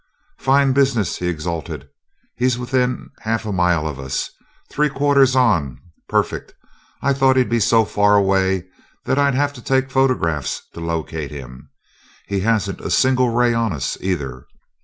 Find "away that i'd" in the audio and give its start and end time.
8.15-9.35